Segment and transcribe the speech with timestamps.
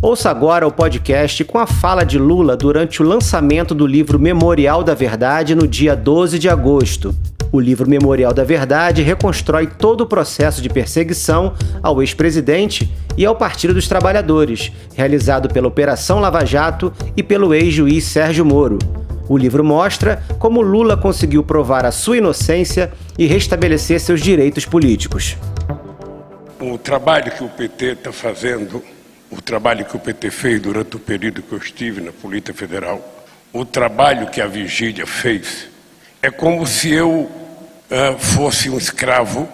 [0.00, 4.84] Ouça agora o podcast com a fala de Lula durante o lançamento do livro Memorial
[4.84, 7.12] da Verdade no dia 12 de agosto.
[7.50, 13.34] O livro Memorial da Verdade reconstrói todo o processo de perseguição ao ex-presidente e ao
[13.34, 18.78] Partido dos Trabalhadores, realizado pela Operação Lava Jato e pelo ex-juiz Sérgio Moro.
[19.28, 25.36] O livro mostra como Lula conseguiu provar a sua inocência e restabelecer seus direitos políticos.
[26.60, 28.80] O trabalho que o PT está fazendo,
[29.30, 33.26] o trabalho que o PT fez durante o período que eu estive na Polícia Federal,
[33.52, 35.68] o trabalho que a Vigília fez,
[36.22, 39.48] é como se eu uh, fosse um escravo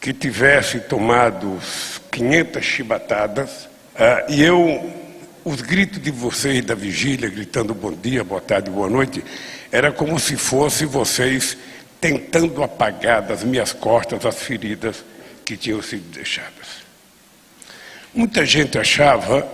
[0.00, 1.58] que tivesse tomado
[2.10, 4.94] 500 chibatadas uh, e eu
[5.44, 9.24] os gritos de vocês da vigília, gritando bom dia, boa tarde, boa noite,
[9.72, 11.56] era como se fosse vocês
[11.98, 15.02] tentando apagar das minhas costas as feridas
[15.46, 16.87] que tinham sido deixadas.
[18.14, 19.46] Muita gente achava,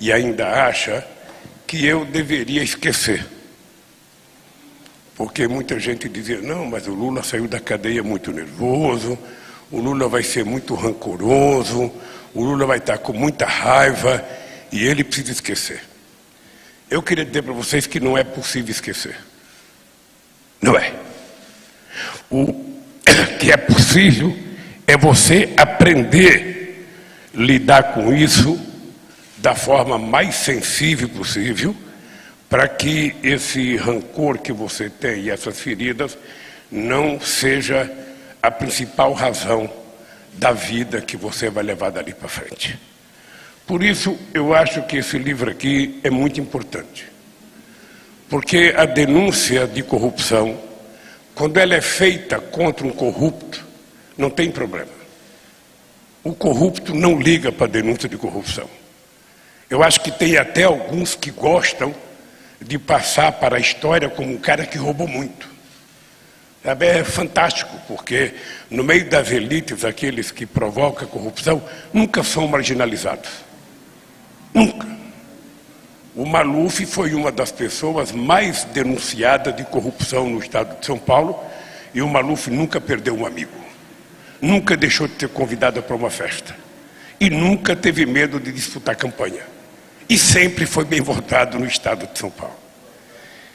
[0.00, 1.06] e ainda acha,
[1.66, 3.26] que eu deveria esquecer.
[5.16, 9.18] Porque muita gente dizia: não, mas o Lula saiu da cadeia muito nervoso,
[9.70, 11.90] o Lula vai ser muito rancoroso,
[12.34, 14.24] o Lula vai estar com muita raiva
[14.70, 15.82] e ele precisa esquecer.
[16.88, 19.16] Eu queria dizer para vocês que não é possível esquecer.
[20.60, 20.94] Não é.
[22.30, 22.52] O
[23.40, 24.36] que é possível
[24.86, 26.55] é você aprender
[27.36, 28.58] lidar com isso
[29.36, 31.76] da forma mais sensível possível,
[32.48, 36.16] para que esse rancor que você tem e essas feridas
[36.70, 37.90] não seja
[38.42, 39.70] a principal razão
[40.32, 42.78] da vida que você vai levar dali para frente.
[43.66, 47.06] Por isso, eu acho que esse livro aqui é muito importante.
[48.28, 50.60] Porque a denúncia de corrupção,
[51.34, 53.64] quando ela é feita contra um corrupto,
[54.16, 54.95] não tem problema.
[56.26, 58.68] O corrupto não liga para a denúncia de corrupção.
[59.70, 61.94] Eu acho que tem até alguns que gostam
[62.60, 65.48] de passar para a história como um cara que roubou muito.
[66.64, 68.34] É fantástico, porque
[68.68, 71.62] no meio das elites, aqueles que provocam a corrupção
[71.94, 73.30] nunca são marginalizados.
[74.52, 74.88] Nunca.
[76.12, 81.38] O Maluf foi uma das pessoas mais denunciadas de corrupção no estado de São Paulo
[81.94, 83.65] e o Maluf nunca perdeu um amigo.
[84.40, 86.56] Nunca deixou de ser convidado para uma festa.
[87.18, 89.42] E nunca teve medo de disputar campanha.
[90.08, 92.56] E sempre foi bem votado no estado de São Paulo.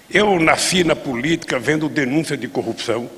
[0.09, 3.09] Eu nasci na política vendo denúncia de corrupção,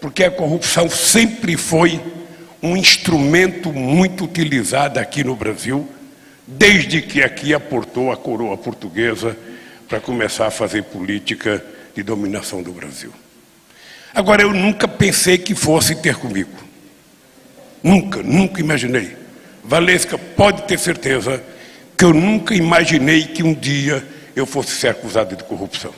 [0.00, 2.00] porque a corrupção sempre foi
[2.62, 5.88] um instrumento muito utilizado aqui no Brasil
[6.46, 9.36] desde que aqui aportou a coroa portuguesa
[9.88, 13.12] para começar a fazer política de dominação do Brasil.
[14.14, 16.50] Agora, eu nunca pensei que fosse ter comigo.
[17.82, 19.16] Nunca, nunca imaginei.
[19.64, 21.42] Valesca pode ter certeza
[21.96, 25.94] que eu nunca imaginei que um dia eu fosse ser acusado de corrupção.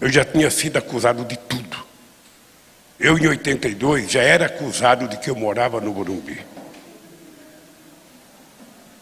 [0.00, 1.78] Eu já tinha sido acusado de tudo.
[2.98, 6.40] Eu, em 82, já era acusado de que eu morava no Morumbi.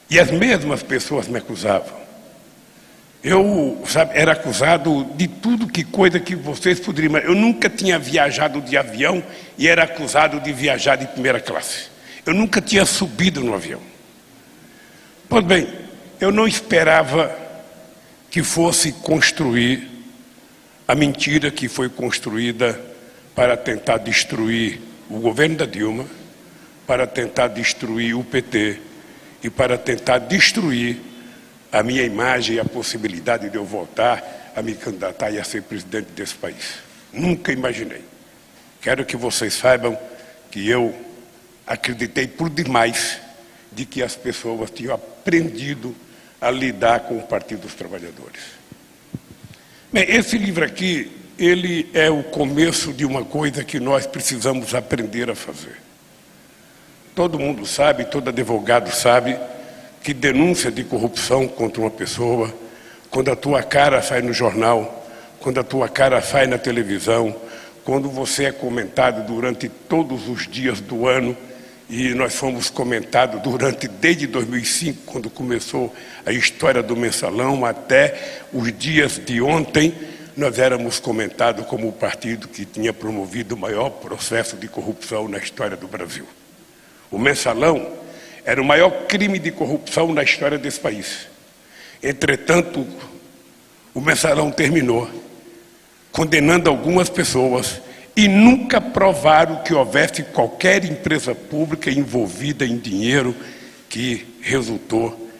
[0.09, 2.00] E as mesmas pessoas me acusavam.
[3.22, 7.19] Eu sabe, era acusado de tudo que coisa que vocês poderiam.
[7.19, 9.22] Eu nunca tinha viajado de avião
[9.58, 11.91] e era acusado de viajar de primeira classe.
[12.25, 13.80] Eu nunca tinha subido no avião.
[15.28, 15.69] Pois bem,
[16.19, 17.36] eu não esperava
[18.30, 19.88] que fosse construir
[20.88, 22.80] a mentira que foi construída
[23.34, 26.06] para tentar destruir o governo da Dilma,
[26.86, 28.78] para tentar destruir o PT
[29.44, 31.09] e para tentar destruir
[31.72, 35.62] a minha imagem e a possibilidade de eu voltar a me candidatar e a ser
[35.62, 36.78] presidente desse país.
[37.12, 38.04] Nunca imaginei.
[38.81, 39.98] Quero que vocês saibam
[40.50, 40.94] que eu
[41.66, 43.20] acreditei por demais
[43.70, 45.94] de que as pessoas tinham aprendido
[46.41, 48.41] a lidar com o Partido dos Trabalhadores.
[49.92, 55.30] Bem, esse livro aqui, ele é o começo de uma coisa que nós precisamos aprender
[55.30, 55.80] a fazer.
[57.14, 59.38] Todo mundo sabe, todo advogado sabe,
[60.03, 62.53] que denúncia de corrupção contra uma pessoa,
[63.10, 65.07] quando a tua cara sai no jornal,
[65.41, 67.34] quando a tua cara sai na televisão,
[67.84, 71.36] quando você é comentado durante todos os dias do ano,
[71.89, 75.92] e nós fomos comentados durante desde 2005, quando começou
[76.24, 79.92] a história do mensalão, até os dias de ontem,
[80.36, 85.39] nós éramos comentados como o partido que tinha promovido o maior processo de corrupção na
[85.39, 86.27] história do Brasil.
[87.10, 87.99] O mensalão
[88.45, 91.28] era o maior crime de corrupção na história desse país.
[92.03, 92.87] Entretanto,
[93.92, 95.10] o mensalão terminou
[96.13, 97.81] condenando algumas pessoas
[98.16, 103.34] e nunca provaram que houvesse qualquer empresa pública envolvida em dinheiro
[103.89, 105.31] que resultou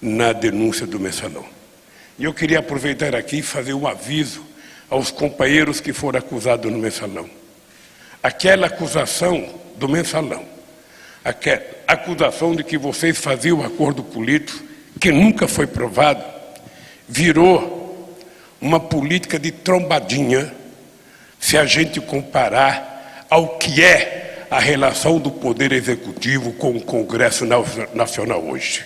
[0.00, 1.44] na denúncia do mensalão.
[2.18, 4.42] E eu queria aproveitar aqui e fazer um aviso
[4.88, 7.28] aos companheiros que foram acusados no mensalão.
[8.22, 10.44] Aquela acusação do mensalão,
[11.26, 14.62] aquela acusação de que vocês faziam acordo político,
[15.00, 16.24] que nunca foi provado,
[17.08, 18.16] virou
[18.60, 20.54] uma política de trombadinha,
[21.40, 27.44] se a gente comparar ao que é a relação do Poder Executivo com o Congresso
[27.92, 28.84] Nacional hoje.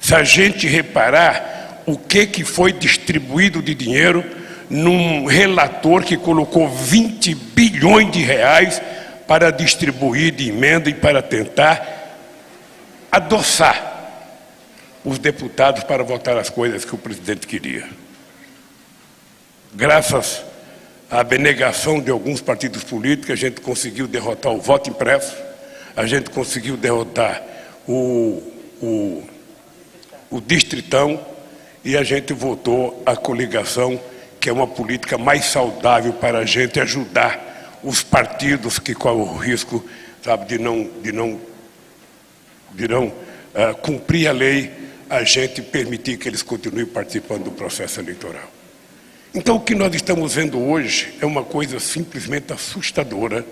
[0.00, 4.24] Se a gente reparar o que, que foi distribuído de dinheiro
[4.70, 8.80] num relator que colocou 20 bilhões de reais
[9.30, 12.18] para distribuir de emenda e para tentar
[13.12, 14.26] adoçar
[15.04, 17.88] os deputados para votar as coisas que o presidente queria.
[19.72, 20.42] Graças
[21.08, 25.36] à benegação de alguns partidos políticos, a gente conseguiu derrotar o voto impresso,
[25.96, 27.40] a gente conseguiu derrotar
[27.86, 28.42] o,
[28.82, 29.22] o,
[30.28, 31.24] o distritão
[31.84, 34.00] e a gente votou a coligação
[34.40, 37.49] que é uma política mais saudável para a gente ajudar
[37.82, 39.84] os partidos que correm o risco,
[40.22, 41.40] sabe, de não, de não,
[42.72, 44.72] de não uh, cumprir a lei,
[45.08, 48.50] a gente permitir que eles continuem participando do processo eleitoral.
[49.34, 53.44] Então, o que nós estamos vendo hoje é uma coisa simplesmente assustadora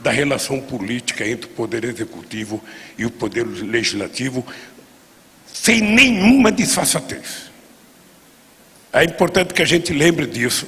[0.00, 2.62] da relação política entre o Poder Executivo
[2.96, 4.46] e o Poder Legislativo,
[5.52, 7.50] sem nenhuma disfarçatez.
[8.92, 10.66] É importante que a gente lembre disso,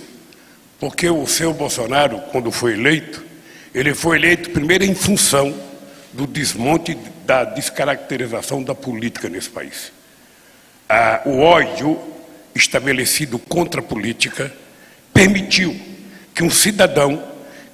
[0.80, 3.22] porque o seu Bolsonaro, quando foi eleito,
[3.74, 5.54] ele foi eleito primeiro em função
[6.12, 6.96] do desmonte
[7.26, 9.92] da descaracterização da política nesse país.
[10.88, 12.00] Ah, o ódio
[12.54, 14.52] estabelecido contra a política
[15.12, 15.78] permitiu
[16.34, 17.22] que um cidadão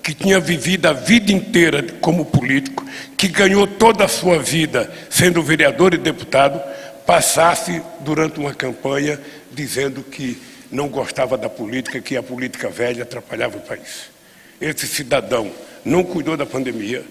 [0.03, 2.85] que tinha vivido a vida inteira como político,
[3.17, 6.61] que ganhou toda a sua vida sendo vereador e deputado,
[7.07, 9.19] passasse durante uma campanha
[9.53, 10.37] dizendo que
[10.71, 14.11] não gostava da política, que a política velha atrapalhava o país.
[14.61, 15.51] Esse cidadão
[15.85, 17.05] não cuidou da pandemia,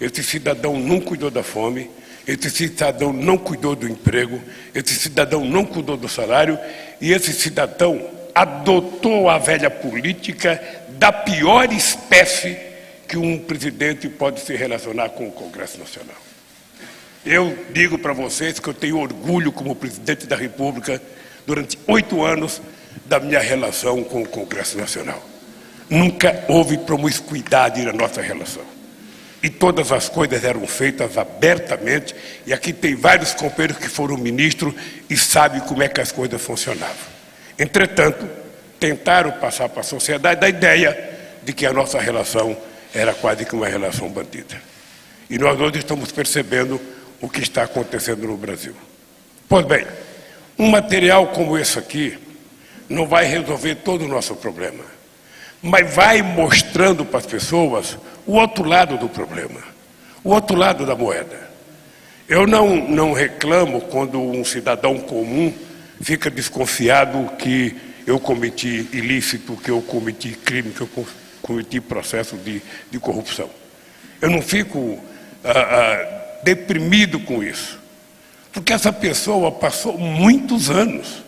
[0.00, 1.90] esse cidadão não cuidou da fome,
[2.26, 4.40] esse cidadão não cuidou do emprego,
[4.74, 6.58] esse cidadão não cuidou do salário
[7.00, 12.56] e esse cidadão adotou a velha política da pior espécie
[13.08, 16.16] que um presidente pode se relacionar com o Congresso Nacional.
[17.26, 21.00] Eu digo para vocês que eu tenho orgulho como presidente da República
[21.46, 22.62] durante oito anos
[23.12, 25.22] da minha relação com o Congresso Nacional.
[25.90, 28.62] Nunca houve promiscuidade na nossa relação.
[29.42, 32.14] E todas as coisas eram feitas abertamente,
[32.46, 34.72] e aqui tem vários companheiros que foram ministros
[35.10, 37.12] e sabem como é que as coisas funcionavam.
[37.58, 38.26] Entretanto,
[38.80, 41.10] tentaram passar para a sociedade a ideia
[41.42, 42.56] de que a nossa relação
[42.94, 44.58] era quase que uma relação bandida.
[45.28, 46.80] E nós hoje estamos percebendo
[47.20, 48.74] o que está acontecendo no Brasil.
[49.50, 49.86] Pois bem,
[50.58, 52.21] um material como esse aqui
[52.92, 54.84] não vai resolver todo o nosso problema,
[55.62, 59.60] mas vai mostrando para as pessoas o outro lado do problema,
[60.22, 61.50] o outro lado da moeda.
[62.28, 65.52] Eu não, não reclamo quando um cidadão comum
[66.00, 71.06] fica desconfiado que eu cometi ilícito, que eu cometi crime, que eu
[71.40, 73.48] cometi processo de, de corrupção.
[74.20, 74.98] Eu não fico
[75.44, 77.80] ah, ah, deprimido com isso.
[78.52, 81.22] Porque essa pessoa passou muitos anos,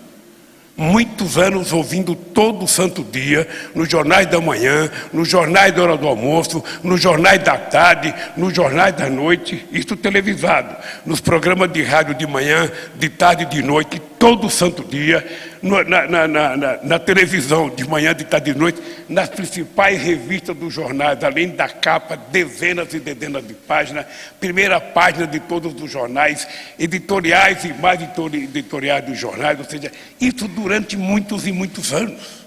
[0.77, 6.07] muitos anos ouvindo todo santo dia, nos jornais da manhã, nos jornais da hora do
[6.07, 10.77] almoço, nos jornais da tarde, nos jornais da noite, isso televisado,
[11.07, 15.25] nos programas de rádio de manhã, de tarde e de noite, todo santo dia,
[15.65, 20.55] na, na, na, na, televisão, de manhã, de tarde e de noite, nas principais revistas
[20.55, 24.05] dos jornais, além da capa, dezenas e dezenas de páginas,
[24.39, 26.47] primeira página de todos os jornais,
[26.79, 29.91] editoriais e mais editoriais dos jornais, ou seja,
[30.21, 32.45] isso durante muitos e muitos anos.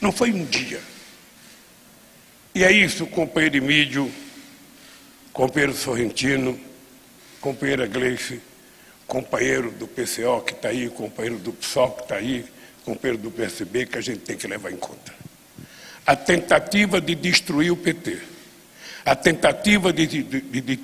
[0.00, 0.80] Não foi um dia.
[2.54, 4.12] E é isso, companheiro Emílio,
[5.32, 6.56] companheiro Sorrentino,
[7.40, 8.40] companheira Gleice,
[9.06, 12.44] companheiro do PCO que está aí, companheiro do PSOL que está aí,
[12.84, 15.12] companheiro do PSB, que a gente tem que levar em conta.
[16.06, 18.18] A tentativa de destruir o PT,
[19.04, 20.76] a tentativa de, de, de,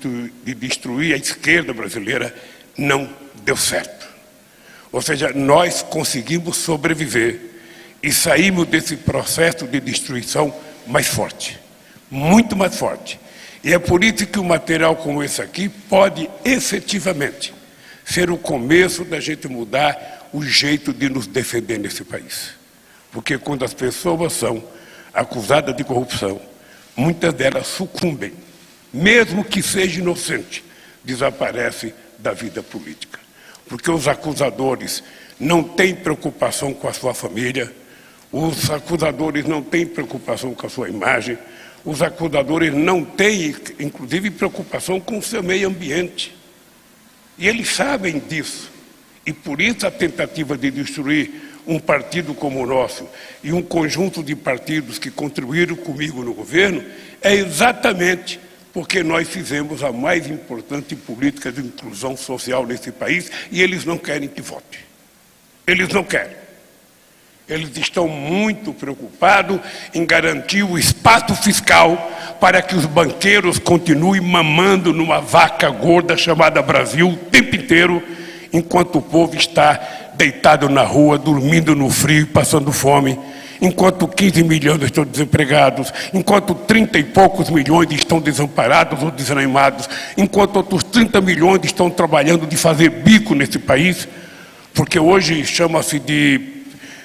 [0.43, 2.35] de destruir a esquerda brasileira
[2.77, 3.09] não
[3.43, 4.07] deu certo.
[4.91, 7.39] Ou seja, nós conseguimos sobreviver
[8.03, 10.53] e saímos desse processo de destruição
[10.87, 11.59] mais forte,
[12.09, 13.19] muito mais forte.
[13.63, 17.53] E é por isso que um material como esse aqui pode efetivamente
[18.05, 22.51] ser o começo da gente mudar o jeito de nos defender nesse país.
[23.11, 24.63] Porque quando as pessoas são
[25.13, 26.41] acusadas de corrupção,
[26.95, 28.33] muitas delas sucumbem,
[28.93, 30.63] mesmo que seja inocente,
[31.03, 33.19] desaparece da vida política.
[33.67, 35.01] porque os acusadores
[35.39, 37.71] não têm preocupação com a sua família,
[38.29, 41.37] os acusadores não têm preocupação com a sua imagem,
[41.83, 46.35] os acusadores não têm, inclusive, preocupação com o seu meio ambiente.
[47.41, 48.69] E eles sabem disso.
[49.25, 51.31] E por isso a tentativa de destruir
[51.65, 53.07] um partido como o nosso
[53.43, 56.83] e um conjunto de partidos que contribuíram comigo no governo
[57.19, 58.39] é exatamente
[58.71, 63.97] porque nós fizemos a mais importante política de inclusão social nesse país e eles não
[63.97, 64.85] querem que vote.
[65.65, 66.37] Eles não querem.
[67.49, 69.59] Eles estão muito preocupados
[69.93, 76.61] em garantir o espaço fiscal para que os banqueiros continuem mamando numa vaca gorda chamada
[76.61, 78.01] Brasil o tempo inteiro,
[78.53, 79.79] enquanto o povo está
[80.13, 83.17] deitado na rua, dormindo no frio, passando fome
[83.61, 90.57] enquanto 15 milhões estão desempregados, enquanto 30 e poucos milhões estão desamparados ou desanimados, enquanto
[90.57, 94.07] outros 30 milhões estão trabalhando de fazer bico nesse país,
[94.73, 96.60] porque hoje chama-se de,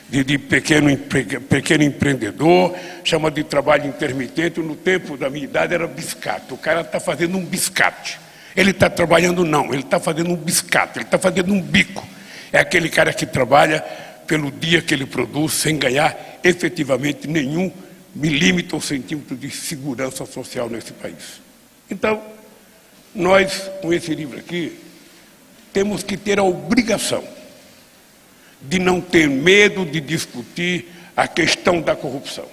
[0.08, 5.86] de, de pequeno, pequeno empreendedor, chama de trabalho intermitente, no tempo da minha idade era
[5.86, 8.18] biscate, o cara está fazendo um biscate.
[8.54, 12.06] Ele está trabalhando não, ele está fazendo um biscate, ele está fazendo um bico.
[12.52, 13.80] É aquele cara que trabalha
[14.26, 17.70] pelo dia que ele produz, sem ganhar efetivamente nenhum
[18.14, 21.40] milímetro ou centímetro de segurança social nesse país.
[21.90, 22.22] Então,
[23.14, 24.78] nós, com esse livro aqui,
[25.72, 27.22] temos que ter a obrigação
[28.68, 32.46] de não ter medo de discutir a questão da corrupção.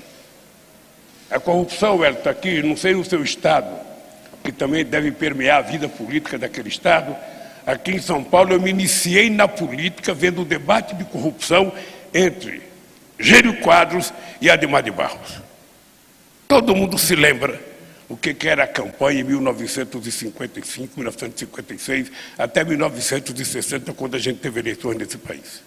[1.30, 3.76] A corrupção, ela está aqui, não sei no seu estado,
[4.44, 7.16] que também deve permear a vida política daquele estado,
[7.66, 11.74] aqui em São Paulo, eu me iniciei na política vendo o debate de corrupção
[12.14, 12.62] entre
[13.20, 15.42] Gênio Quadros e Ademar de Barros.
[16.48, 17.60] Todo mundo se lembra
[18.08, 24.98] o que era a campanha em 1955, 1956, até 1960, quando a gente teve eleições
[24.98, 25.64] nesse país.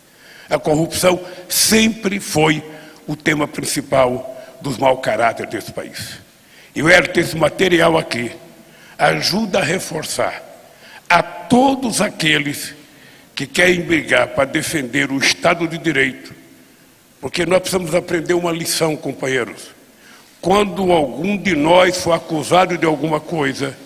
[0.49, 2.63] A corrupção sempre foi
[3.07, 6.19] o tema principal dos mau caráter desse país.
[6.75, 8.33] E o esse material aqui
[8.99, 10.43] ajuda a reforçar
[11.09, 12.75] a todos aqueles
[13.35, 16.35] que querem brigar para defender o Estado de Direito,
[17.21, 19.75] porque nós precisamos aprender uma lição, companheiros.
[20.41, 23.77] Quando algum de nós for acusado de alguma coisa,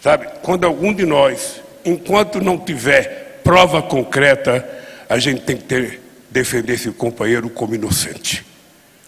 [0.00, 4.68] sabe, quando algum de nós, enquanto não tiver prova concreta,
[5.12, 6.00] a gente tem que ter,
[6.30, 8.46] defender esse companheiro como inocente.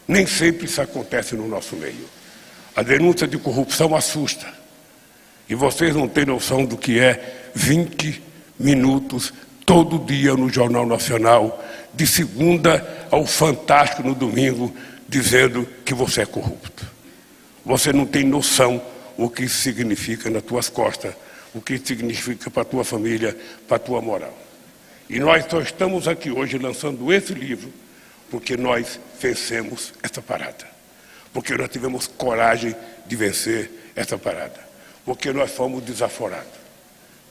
[0.07, 2.05] Nem sempre isso acontece no nosso meio.
[2.77, 4.47] A denúncia de corrupção assusta.
[5.49, 8.23] E vocês não têm noção do que é 20
[8.61, 9.33] minutos
[9.65, 14.77] todo dia no Jornal Nacional, de segunda ao Fantástico no domingo,
[15.09, 16.87] dizendo que você é corrupto.
[17.65, 18.83] Você não tem noção
[19.17, 21.15] o que isso significa nas tuas costas,
[21.55, 23.35] o que significa para a tua família,
[23.67, 24.44] para a tua moral.
[25.09, 27.73] E nós só estamos aqui hoje lançando esse livro
[28.31, 30.67] porque nós vencemos essa parada.
[31.33, 32.75] Porque nós tivemos coragem
[33.07, 34.65] de vencer essa parada
[35.05, 36.65] porque nós fomos desaforados.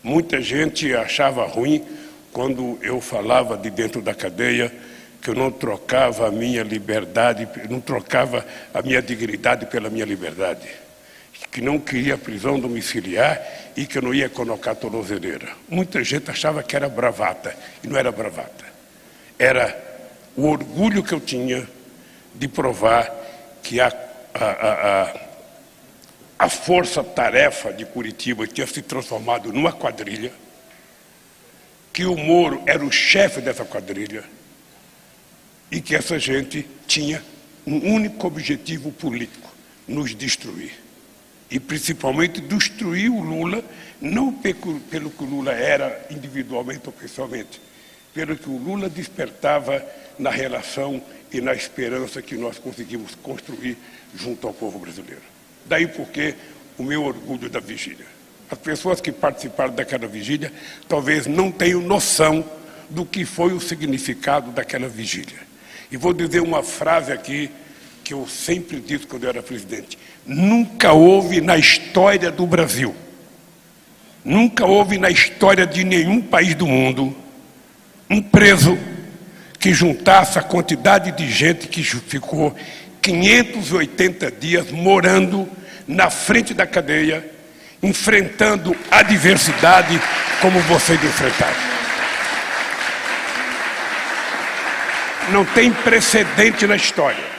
[0.03, 1.83] Muita gente achava ruim
[2.31, 4.71] quando eu falava de dentro da cadeia
[5.21, 10.67] que eu não trocava a minha liberdade, não trocava a minha dignidade pela minha liberdade,
[11.51, 13.41] que não queria prisão domiciliar
[13.75, 15.49] e que eu não ia colocar tornozeleira.
[15.69, 18.65] Muita gente achava que era bravata, e não era bravata.
[19.37, 19.75] Era
[20.35, 21.67] o orgulho que eu tinha
[22.33, 23.11] de provar
[23.61, 23.87] que a,
[24.33, 25.21] a, a,
[26.39, 30.31] a força-tarefa de Curitiba tinha se transformado numa quadrilha,
[31.91, 34.23] que o Moro era o chefe dessa quadrilha
[35.71, 37.23] e que essa gente tinha
[37.65, 39.51] um único objetivo político:
[39.87, 40.82] nos destruir.
[41.53, 43.63] E principalmente destruir o Lula,
[44.01, 47.61] não pelo que o Lula era individualmente ou pessoalmente,
[48.11, 49.85] pelo que o Lula despertava
[50.17, 50.99] na relação
[51.31, 53.77] e na esperança que nós conseguimos construir
[54.15, 55.21] junto ao povo brasileiro.
[55.67, 56.33] Daí porque
[56.75, 58.07] o meu orgulho da vigília.
[58.49, 60.51] As pessoas que participaram daquela vigília
[60.89, 62.43] talvez não tenham noção
[62.89, 65.37] do que foi o significado daquela vigília.
[65.91, 67.51] E vou dizer uma frase aqui
[68.03, 72.93] que eu sempre disse quando eu era presidente: nunca houve na história do Brasil,
[74.23, 77.15] nunca houve na história de nenhum país do mundo
[78.09, 78.77] um preso
[79.59, 82.53] que juntasse a quantidade de gente que ficou
[83.01, 85.49] 580 dias morando
[85.87, 87.25] na frente da cadeia,
[87.81, 89.99] enfrentando adversidade
[90.41, 91.73] como vocês enfrentaram.
[95.31, 97.33] Não tem precedente na história.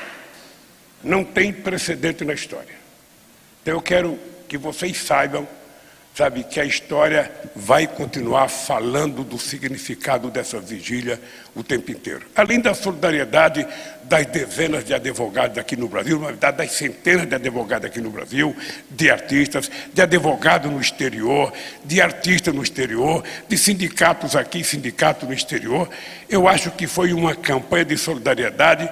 [1.04, 2.74] Não tem precedente na história.
[3.62, 4.18] Então eu quero
[4.48, 5.46] que vocês saibam
[6.14, 11.20] sabe, que a história vai continuar falando do significado dessa vigília
[11.56, 12.24] o tempo inteiro.
[12.36, 13.66] Além da solidariedade
[14.04, 18.10] das dezenas de advogados aqui no Brasil, na verdade, das centenas de advogados aqui no
[18.10, 18.54] Brasil,
[18.88, 21.52] de artistas, de advogados no exterior,
[21.84, 25.90] de artistas no exterior, de sindicatos aqui, sindicatos no exterior,
[26.28, 28.88] eu acho que foi uma campanha de solidariedade,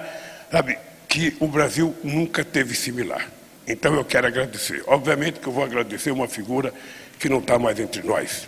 [0.51, 0.77] sabe,
[1.13, 3.29] que o Brasil nunca teve similar.
[3.67, 4.83] Então eu quero agradecer.
[4.87, 6.73] Obviamente que eu vou agradecer uma figura
[7.19, 8.47] que não está mais entre nós,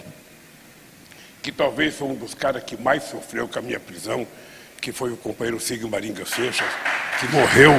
[1.44, 4.26] que talvez foi um dos caras que mais sofreu com a minha prisão,
[4.82, 6.68] que foi o companheiro Sigmaringa Seixas,
[7.20, 7.74] que morreu.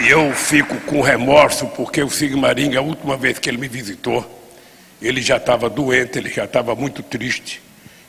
[0.00, 4.28] E eu fico com remorso porque o Sigmaringa, a última vez que ele me visitou,
[5.00, 7.62] ele já estava doente, ele já estava muito triste.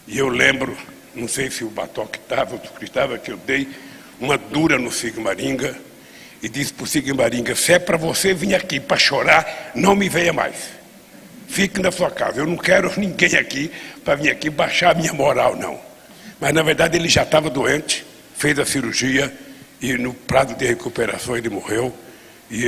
[0.08, 0.76] E eu lembro,
[1.20, 3.68] não sei se o Batoque estava, que estava, que eu dei
[4.20, 5.76] uma dura no Sigmaringa
[6.42, 10.10] e disse para o Sigmaringa: se é para você vir aqui para chorar, não me
[10.10, 10.56] venha mais.
[11.48, 12.40] Fique na sua casa.
[12.42, 13.72] Eu não quero ninguém aqui
[14.04, 15.80] para vir aqui baixar a minha moral, não.
[16.40, 19.34] Mas na verdade ele já estava doente, fez a cirurgia
[19.82, 21.94] e no prazo de recuperação ele morreu.
[22.50, 22.66] E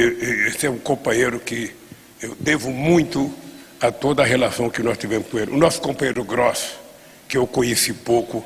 [0.47, 1.73] esse é um companheiro que
[2.21, 3.33] eu devo muito
[3.79, 5.51] a toda a relação que nós tivemos com ele.
[5.51, 6.80] O nosso companheiro Gross,
[7.31, 8.43] que eu conheci pouco,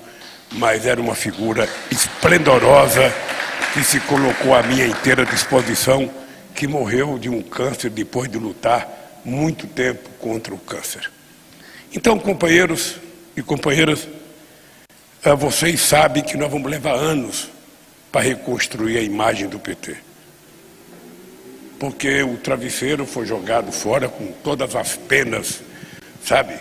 [0.51, 3.12] mas era uma figura esplendorosa
[3.74, 6.08] que se colocou à minha inteira disposição,
[6.54, 8.88] que morreu de um câncer depois de lutar
[9.25, 11.12] muito tempo contra o câncer.
[11.92, 12.98] Então, companheiros
[13.36, 14.08] e companheiras,
[15.24, 17.50] eh, vocês sabem que nós vamos levar anos
[18.12, 19.98] para reconstruir a imagem do PT.
[21.80, 25.62] Porque o travesseiro foi jogado fora com todas as penas,
[26.24, 26.54] sabe,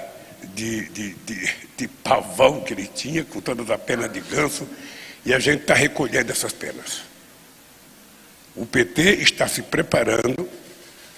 [0.55, 4.69] de, de, de, de pavão que ele tinha, com todas as penas de ganso.
[5.25, 7.03] E a gente está recolhendo essas penas.
[8.55, 10.49] O PT está se preparando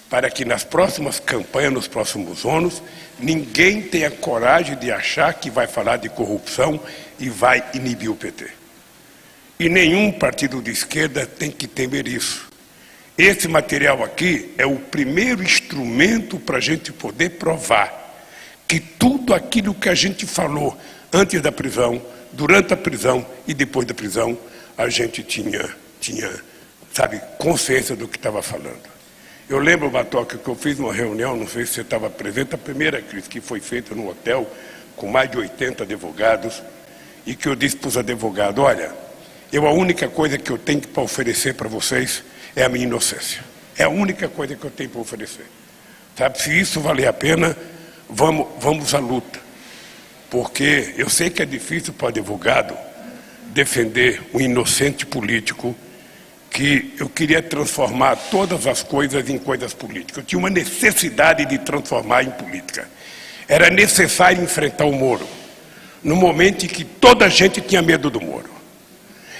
[0.09, 2.81] para que nas próximas campanhas, nos próximos anos,
[3.19, 6.79] ninguém tenha coragem de achar que vai falar de corrupção
[7.19, 8.49] e vai inibir o PT.
[9.59, 12.47] E nenhum partido de esquerda tem que temer isso.
[13.17, 17.96] Esse material aqui é o primeiro instrumento para a gente poder provar
[18.67, 20.77] que tudo aquilo que a gente falou
[21.13, 22.01] antes da prisão,
[22.33, 24.37] durante a prisão e depois da prisão,
[24.77, 26.29] a gente tinha, tinha
[26.93, 28.97] sabe, consciência do que estava falando.
[29.49, 32.57] Eu lembro, Batoque, que eu fiz uma reunião, não sei se você estava presente, a
[32.57, 34.49] primeira crise que foi feita no hotel,
[34.95, 36.61] com mais de 80 advogados,
[37.25, 38.91] e que eu disse para os advogados, olha,
[39.51, 42.23] eu a única coisa que eu tenho para oferecer para vocês
[42.55, 43.41] é a minha inocência.
[43.77, 45.45] É a única coisa que eu tenho para oferecer.
[46.17, 47.55] Sabe, se isso valer a pena,
[48.09, 49.39] vamos, vamos à luta.
[50.29, 52.77] Porque eu sei que é difícil para o advogado
[53.53, 55.75] defender um inocente político
[56.49, 60.17] que eu queria transformar todas as coisas em coisas políticas.
[60.17, 62.87] Eu tinha uma necessidade de transformar em política.
[63.47, 65.27] Era necessário enfrentar o Moro,
[66.03, 68.49] no momento em que toda a gente tinha medo do Moro.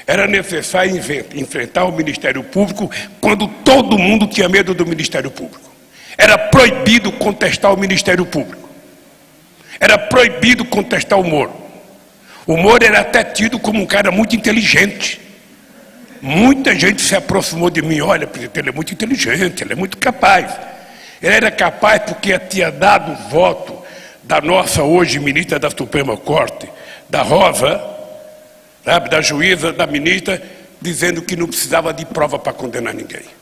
[0.05, 0.95] Era necessário
[1.35, 5.66] enfrentar o Ministério Público quando todo mundo tinha medo do Ministério Público.
[6.17, 8.67] Era proibido contestar o Ministério Público.
[9.79, 11.53] Era proibido contestar o Moro.
[12.45, 15.21] O Moro era até tido como um cara muito inteligente.
[16.21, 18.01] Muita gente se aproximou de mim.
[18.01, 20.51] Olha, presidente, ele é muito inteligente, ele é muito capaz.
[21.21, 23.83] Ele era capaz porque tinha dado o voto
[24.23, 26.69] da nossa hoje ministra da Suprema Corte,
[27.09, 27.81] da Rosa,
[28.83, 30.41] sabe, da juíza, da ministra,
[30.81, 33.36] dizendo que não precisava de prova para condenar ninguém.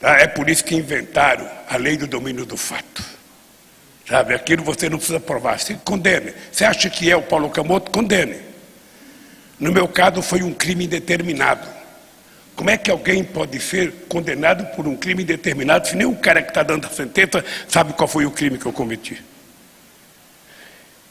[0.00, 0.16] Tá?
[0.16, 3.02] É por isso que inventaram a lei do domínio do fato.
[4.08, 5.60] Sabe, aquilo você não precisa provar.
[5.60, 6.32] Se condene.
[6.50, 7.90] Você acha que é o Paulo Camoto?
[7.90, 8.36] Condene.
[9.60, 11.68] No meu caso, foi um crime indeterminado.
[12.56, 16.42] Como é que alguém pode ser condenado por um crime indeterminado se nem o cara
[16.42, 19.22] que está dando a sentença sabe qual foi o crime que eu cometi?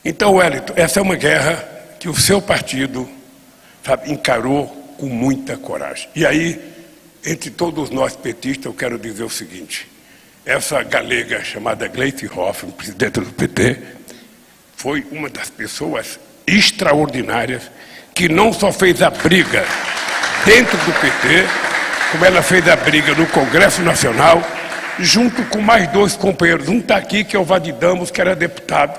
[0.03, 1.55] Então, Wellington, essa é uma guerra
[1.99, 3.09] que o seu partido
[3.83, 6.09] sabe, encarou com muita coragem.
[6.13, 6.59] E aí,
[7.27, 9.87] entre todos nós petistas, eu quero dizer o seguinte:
[10.45, 13.77] essa galega chamada Gleice Hoffmann, presidente do PT,
[14.77, 17.69] foi uma das pessoas extraordinárias
[18.15, 19.65] que não só fez a briga
[20.45, 21.45] dentro do PT,
[22.13, 24.41] como ela fez a briga no Congresso Nacional,
[24.97, 26.69] junto com mais dois companheiros.
[26.69, 28.97] Um está aqui, que é o Vadidamos, que era deputado,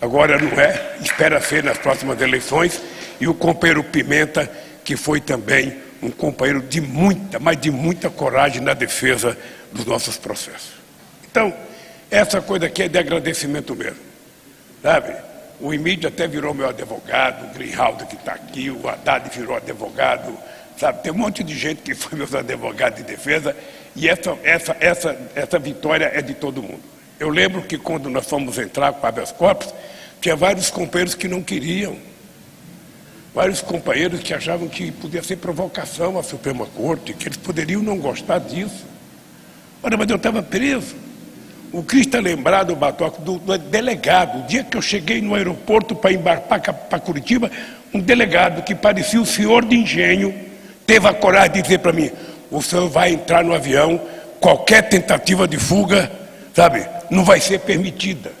[0.00, 2.82] agora não é, espera ser nas próximas eleições,
[3.20, 4.50] e o companheiro Pimenta,
[4.84, 9.36] que foi também um companheiro de muita, mas de muita coragem na defesa
[9.72, 10.72] dos nossos processos.
[11.30, 11.54] Então,
[12.10, 14.00] essa coisa aqui é de agradecimento mesmo,
[14.82, 15.14] sabe?
[15.60, 20.36] O Emílio até virou meu advogado, o Grijaldo que está aqui, o Haddad virou advogado,
[20.76, 21.02] sabe?
[21.02, 23.54] Tem um monte de gente que foi meus advogados de defesa.
[23.94, 26.80] E essa, essa, essa, essa vitória é de todo mundo.
[27.18, 29.74] Eu lembro que quando nós fomos entrar com habeas corpus,
[30.20, 31.96] tinha vários companheiros que não queriam.
[33.34, 37.96] Vários companheiros que achavam que podia ser provocação à Suprema Corte, que eles poderiam não
[37.98, 38.84] gostar disso.
[39.82, 40.96] Ora, mas eu estava preso.
[41.72, 44.40] O Cristo é lembrado, Batoque, do, do delegado.
[44.40, 47.48] O dia que eu cheguei no aeroporto para embarcar para Curitiba,
[47.94, 50.34] um delegado que parecia o senhor de engenho,
[50.84, 52.10] teve a coragem de dizer para mim:
[52.50, 54.00] o senhor vai entrar no avião,
[54.40, 56.10] qualquer tentativa de fuga,
[56.52, 58.32] sabe, não vai ser permitida.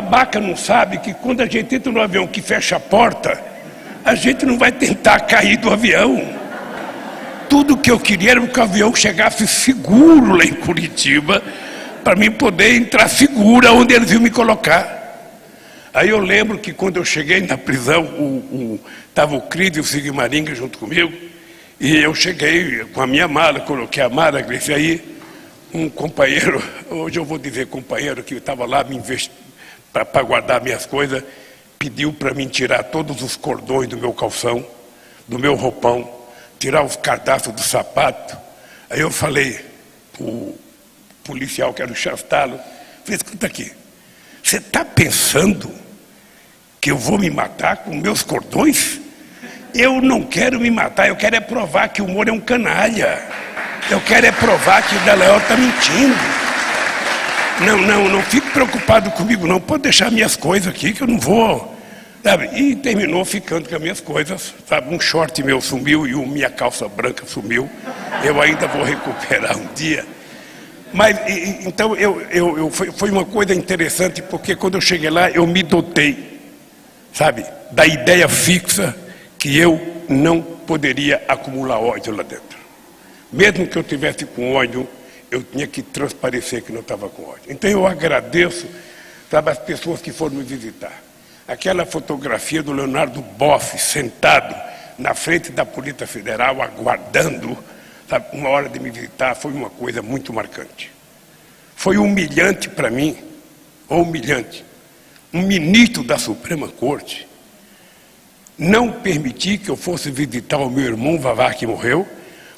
[0.00, 3.42] Babaca não sabe que quando a gente entra no avião que fecha a porta,
[4.04, 6.36] a gente não vai tentar cair do avião.
[7.48, 11.42] Tudo que eu queria era que o avião chegasse seguro lá em Curitiba,
[12.04, 14.96] para mim poder entrar seguro onde eles iam me colocar.
[15.92, 18.06] Aí eu lembro que quando eu cheguei na prisão,
[19.08, 21.12] estava o, o Cris e o Sigmaringa junto comigo,
[21.80, 25.18] e eu cheguei com a minha mala, coloquei a mala, Gleice, aí
[25.72, 28.96] um companheiro, hoje eu vou dizer companheiro, que estava lá me
[29.92, 31.22] para guardar minhas coisas,
[31.78, 34.66] pediu para mim tirar todos os cordões do meu calção,
[35.26, 36.08] do meu roupão,
[36.58, 38.36] tirar os cardaços do sapato.
[38.90, 39.64] Aí eu falei
[40.18, 40.56] o
[41.24, 42.58] policial, que era o chastalo,
[43.04, 43.72] falei, escuta aqui,
[44.42, 45.70] você está pensando
[46.80, 48.98] que eu vou me matar com meus cordões?
[49.74, 53.22] Eu não quero me matar, eu quero é provar que o Moro é um canalha.
[53.90, 56.16] Eu quero é provar que o Daleol está mentindo.
[57.60, 59.60] Não, não, não fique preocupado comigo, não.
[59.60, 61.76] Pode deixar minhas coisas aqui que eu não vou.
[62.24, 62.48] Sabe?
[62.60, 64.52] E terminou ficando com as minhas coisas.
[64.66, 64.92] Sabe?
[64.92, 67.70] Um short meu sumiu e minha calça branca sumiu.
[68.24, 70.04] Eu ainda vou recuperar um dia.
[70.92, 75.10] Mas e, então eu, eu, eu foi, foi uma coisa interessante porque quando eu cheguei
[75.10, 76.40] lá eu me dotei,
[77.12, 78.96] sabe, da ideia fixa
[79.38, 82.58] que eu não poderia acumular ódio lá dentro.
[83.30, 84.88] Mesmo que eu tivesse com ódio,
[85.30, 87.42] eu tinha que transparecer que não estava com ódio.
[87.48, 88.66] Então eu agradeço
[89.30, 91.02] sabe, as pessoas que foram me visitar.
[91.46, 94.54] Aquela fotografia do Leonardo Boff sentado
[94.98, 97.56] na frente da Polícia Federal, aguardando
[98.08, 100.90] sabe, uma hora de me visitar, foi uma coisa muito marcante.
[101.76, 103.16] Foi humilhante para mim,
[103.88, 104.64] humilhante,
[105.32, 107.28] um ministro da Suprema Corte
[108.58, 112.08] não permitir que eu fosse visitar o meu irmão Vavá que morreu,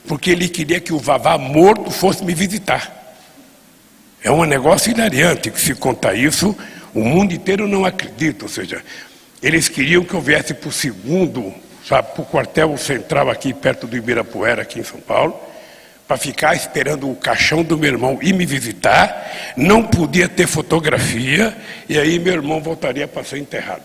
[0.06, 2.98] porque ele queria que o Vavá morto fosse me visitar.
[4.22, 6.56] É um negócio hilariante que se contar isso,
[6.94, 8.44] o mundo inteiro não acredita.
[8.44, 8.82] Ou seja,
[9.42, 11.54] eles queriam que eu viesse para o segundo,
[11.86, 15.38] sabe, para o quartel central aqui perto do Ibirapuera, aqui em São Paulo,
[16.06, 21.56] para ficar esperando o caixão do meu irmão ir me visitar, não podia ter fotografia,
[21.88, 23.82] e aí meu irmão voltaria para ser enterrado.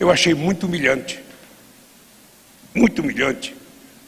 [0.00, 1.20] Eu achei muito humilhante.
[2.74, 3.57] Muito humilhante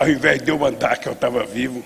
[0.01, 1.85] ao invés de eu andar que eu estava vivo,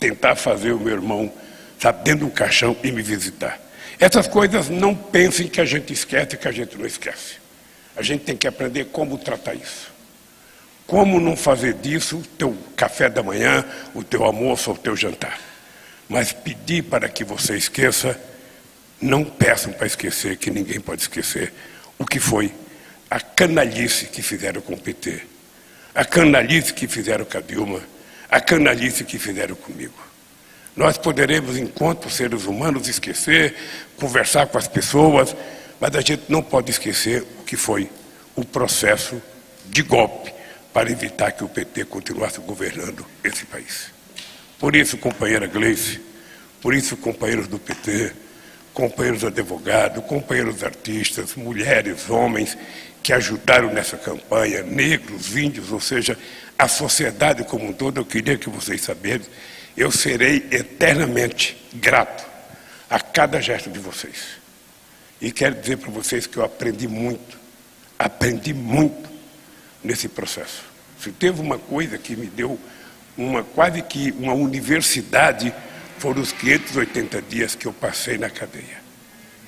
[0.00, 1.30] tentar fazer o meu irmão,
[1.78, 3.60] sabe, dentro do caixão e me visitar.
[4.00, 7.34] Essas coisas não pensem que a gente esquece, que a gente não esquece.
[7.94, 9.92] A gente tem que aprender como tratar isso.
[10.86, 13.62] Como não fazer disso o teu café da manhã,
[13.94, 15.38] o teu almoço ou o teu jantar.
[16.08, 18.18] Mas pedir para que você esqueça,
[18.98, 21.52] não peçam para esquecer, que ninguém pode esquecer
[21.98, 22.50] o que foi
[23.10, 25.31] a canalice que fizeram com o PT
[25.94, 27.80] a canalice que fizeram com a Dilma,
[28.30, 29.94] a canalice que fizeram comigo.
[30.74, 33.54] Nós poderemos, enquanto seres humanos, esquecer,
[33.98, 35.36] conversar com as pessoas,
[35.78, 37.90] mas a gente não pode esquecer o que foi
[38.34, 39.20] o processo
[39.66, 40.32] de golpe
[40.72, 43.92] para evitar que o PT continuasse governando esse país.
[44.58, 46.00] Por isso, companheira Gleice,
[46.62, 48.12] por isso, companheiros do PT,
[48.72, 52.56] companheiros advogados, companheiros artistas, mulheres, homens
[53.02, 56.16] que ajudaram nessa campanha, negros, índios, ou seja,
[56.58, 59.26] a sociedade como um todo, eu queria que vocês sabessem,
[59.76, 62.24] eu serei eternamente grato
[62.88, 64.40] a cada gesto de vocês.
[65.20, 67.38] E quero dizer para vocês que eu aprendi muito,
[67.98, 69.10] aprendi muito
[69.82, 70.62] nesse processo.
[71.00, 72.58] Se teve uma coisa que me deu
[73.16, 75.52] uma quase que uma universidade,
[75.98, 78.81] foram os 580 dias que eu passei na cadeia.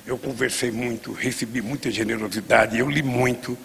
[0.05, 3.57] Eu conversei muito, recebi muita generosidade, eu li muito,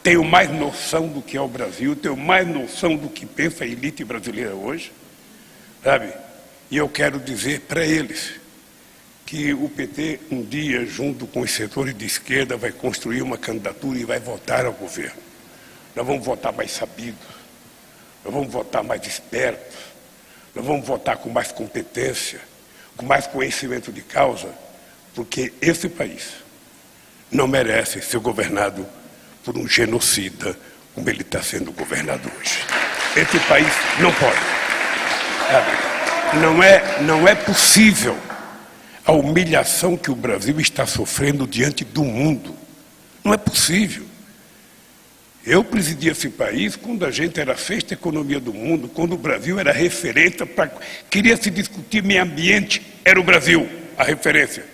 [0.00, 3.66] tenho mais noção do que é o Brasil, tenho mais noção do que pensa a
[3.66, 4.92] elite brasileira hoje,
[5.82, 6.12] sabe?
[6.70, 8.34] E eu quero dizer para eles
[9.26, 13.98] que o PT, um dia, junto com os setores de esquerda, vai construir uma candidatura
[13.98, 15.20] e vai votar ao governo.
[15.96, 17.26] Nós vamos votar mais sabidos,
[18.24, 19.78] nós vamos votar mais espertos,
[20.54, 22.40] nós vamos votar com mais competência,
[22.96, 24.48] com mais conhecimento de causa
[25.14, 26.42] porque esse país
[27.30, 28.86] não merece ser governado
[29.44, 30.56] por um genocida
[30.94, 32.58] como ele está sendo governado hoje.
[33.16, 34.38] Esse país não pode.
[36.40, 38.16] Não é, não é possível
[39.04, 42.54] a humilhação que o Brasil está sofrendo diante do mundo.
[43.24, 44.04] Não é possível.
[45.44, 49.18] Eu presidi esse país quando a gente era a sexta economia do mundo, quando o
[49.18, 50.70] Brasil era referência para.
[51.10, 54.71] Queria se discutir meio ambiente, era o Brasil a referência.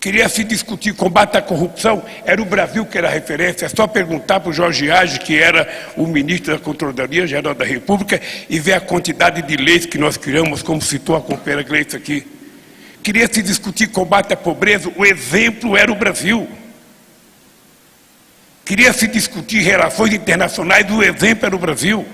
[0.00, 3.66] Queria se discutir combate à corrupção, era o Brasil que era referência.
[3.66, 7.64] É só perguntar para o Jorge Age, que era o ministro da Controladoria Geral da
[7.64, 11.96] República, e ver a quantidade de leis que nós criamos, como citou a companheira Gleice
[11.96, 12.24] aqui.
[13.02, 16.48] Queria se discutir combate à pobreza, o exemplo era o Brasil.
[18.64, 22.06] Queria se discutir relações internacionais, o exemplo era o Brasil.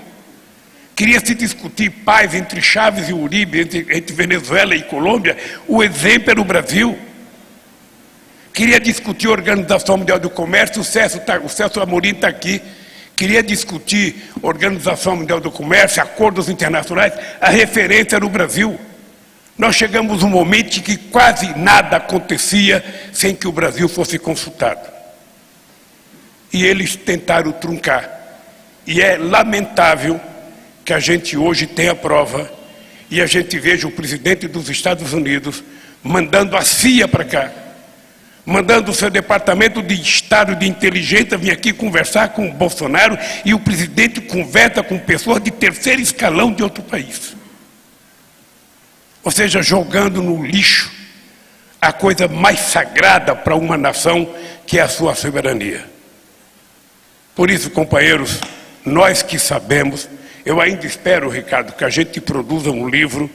[0.95, 6.31] Queria se discutir paz entre Chaves e Uribe, entre, entre Venezuela e Colômbia, o exemplo
[6.31, 6.97] era o Brasil.
[8.55, 12.61] Queria discutir Organização Mundial do Comércio, o Celso, tá, o Celso Amorim está aqui.
[13.13, 18.79] Queria discutir Organização Mundial do Comércio, acordos internacionais, a referência era o Brasil.
[19.57, 24.95] Nós chegamos um momento em que quase nada acontecia sem que o Brasil fosse consultado
[26.53, 28.09] e eles tentaram truncar.
[28.87, 30.17] E é lamentável
[30.85, 32.49] que a gente hoje tenha prova
[33.11, 35.61] e a gente veja o presidente dos Estados Unidos
[36.01, 37.51] mandando a CIA para cá,
[38.45, 43.53] mandando o seu departamento de Estado de inteligência vir aqui conversar com o Bolsonaro e
[43.53, 47.35] o presidente conversa com pessoas de terceiro escalão de outro país.
[49.23, 50.91] Ou seja, jogando no lixo
[51.81, 54.31] a coisa mais sagrada para uma nação,
[54.67, 55.85] que é a sua soberania.
[57.35, 58.39] Por isso, companheiros,
[58.85, 60.07] nós que sabemos,
[60.45, 63.29] eu ainda espero, Ricardo, que a gente produza um livro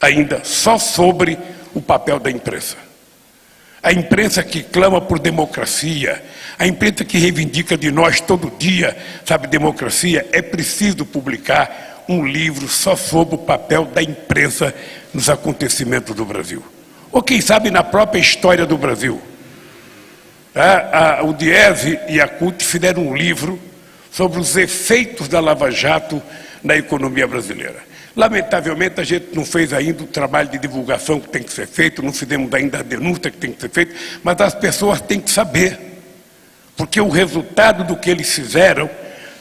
[0.00, 1.38] ainda só sobre
[1.72, 2.76] o papel da imprensa.
[3.82, 6.22] A imprensa que clama por democracia,
[6.56, 12.68] a imprensa que reivindica de nós todo dia, sabe, democracia, é preciso publicar um livro
[12.68, 14.72] só sobre o papel da imprensa
[15.12, 16.62] nos acontecimentos do Brasil.
[17.10, 19.20] Ou quem sabe na própria história do Brasil.
[20.54, 23.58] A, a, o Diese e a CUT fizeram um livro
[24.10, 26.22] sobre os efeitos da Lava Jato
[26.62, 27.91] na economia brasileira.
[28.14, 32.02] Lamentavelmente, a gente não fez ainda o trabalho de divulgação que tem que ser feito,
[32.02, 35.30] não fizemos ainda a denúncia que tem que ser feita, mas as pessoas têm que
[35.30, 35.78] saber,
[36.76, 38.90] porque o resultado do que eles fizeram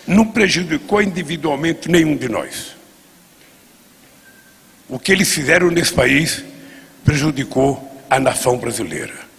[0.07, 2.75] não prejudicou individualmente nenhum de nós.
[4.87, 6.43] O que eles fizeram nesse país
[7.03, 9.31] prejudicou a nação brasileira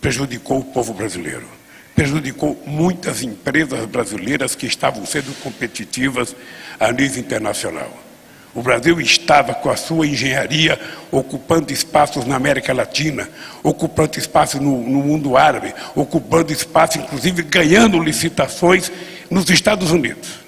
[0.00, 1.46] prejudicou o povo brasileiro,
[1.94, 6.34] prejudicou muitas empresas brasileiras que estavam sendo competitivas
[6.78, 8.09] a nível internacional.
[8.54, 10.78] O Brasil estava com a sua engenharia
[11.10, 13.28] ocupando espaços na América Latina,
[13.62, 18.90] ocupando espaços no, no, mundo árabe, ocupando espaço, inclusive ganhando licitações
[19.30, 20.40] nos Estados Unidos.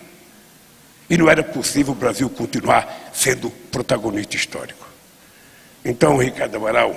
[1.09, 4.87] E não era possível o Brasil continuar sendo protagonista histórico.
[5.85, 6.97] Então, Ricardo Amaral,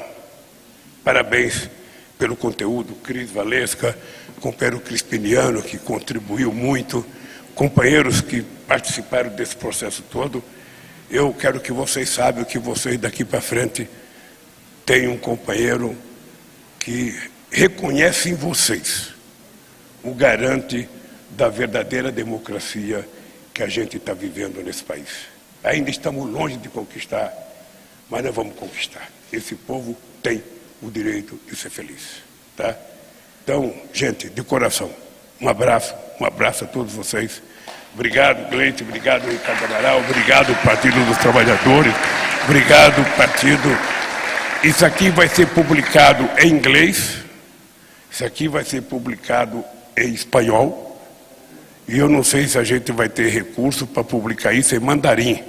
[1.03, 1.69] parabéns
[2.17, 3.95] pelo conteúdo, Cris Valesca,
[4.39, 7.05] companheiro Crispiniano, que contribuiu muito,
[7.53, 10.43] companheiros que participaram desse processo todo.
[11.09, 13.87] Eu quero que vocês saibam que vocês daqui para frente
[14.85, 15.95] têm um companheiro
[16.79, 17.15] que
[17.51, 19.13] reconhece em vocês
[20.03, 20.89] o garante
[21.31, 23.07] da verdadeira democracia
[23.53, 25.27] que a gente está vivendo nesse país.
[25.63, 27.33] Ainda estamos longe de conquistar,
[28.09, 29.09] mas nós vamos conquistar.
[29.31, 30.43] Esse povo tem
[30.81, 32.23] o direito de ser feliz.
[32.55, 32.75] Tá?
[33.43, 34.91] Então, gente, de coração,
[35.39, 37.41] um abraço, um abraço a todos vocês.
[37.95, 41.93] Obrigado, Gleite, obrigado, Ricardo Amaral, obrigado, Partido dos Trabalhadores,
[42.43, 43.69] obrigado, Partido.
[44.65, 47.19] Isso aqui vai ser publicado em inglês,
[48.11, 49.63] isso aqui vai ser publicado
[49.95, 51.01] em espanhol,
[51.87, 55.41] e eu não sei se a gente vai ter recurso para publicar isso em mandarim.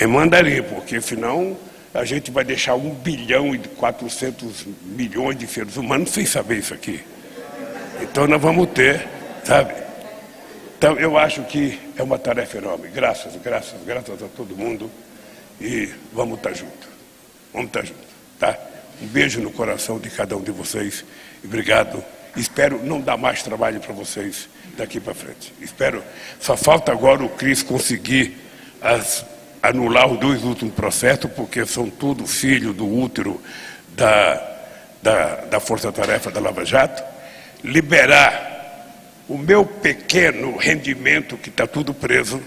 [0.00, 1.58] Em mandarim, porque senão
[1.92, 6.72] a gente vai deixar um bilhão e 400 milhões de seres humanos sem saber isso
[6.72, 7.04] aqui.
[8.00, 9.06] Então nós vamos ter,
[9.44, 9.87] sabe?
[10.78, 12.88] Então eu acho que é uma tarefa enorme.
[12.88, 14.88] Graças, graças, graças a todo mundo.
[15.60, 16.88] E vamos estar juntos.
[17.52, 18.06] Vamos estar juntos,
[18.38, 18.56] tá?
[19.02, 21.04] Um beijo no coração de cada um de vocês.
[21.44, 22.02] Obrigado.
[22.36, 25.52] Espero não dar mais trabalho para vocês daqui para frente.
[25.60, 26.00] Espero.
[26.38, 28.36] Só falta agora o Cris conseguir
[28.80, 29.26] as
[29.60, 33.42] anular os dois últimos processos, porque são tudo filho do útero
[33.96, 34.58] da,
[35.02, 37.02] da, da Força Tarefa da Lava Jato,
[37.64, 38.57] liberar
[39.28, 42.42] o meu pequeno rendimento, que está tudo preso,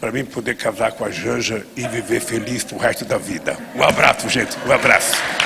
[0.00, 3.56] para mim poder casar com a Janja e viver feliz pro resto da vida.
[3.74, 5.41] Um abraço, gente, um abraço.